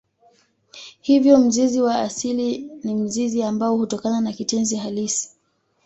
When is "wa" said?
1.81-1.99